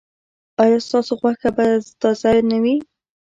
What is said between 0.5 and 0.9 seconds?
ایا